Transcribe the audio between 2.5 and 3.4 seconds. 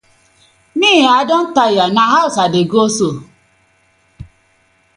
dey go so ooo.